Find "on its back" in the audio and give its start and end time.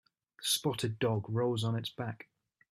1.63-2.27